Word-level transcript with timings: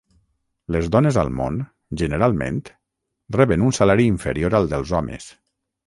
Les 0.75 0.87
dones 0.95 1.19
al 1.23 1.29
món, 1.41 1.59
generalment, 2.03 2.59
reben 3.39 3.69
un 3.71 3.79
salari 3.81 4.11
inferior 4.15 4.61
al 4.63 4.71
dels 4.75 4.99
homes. 5.03 5.35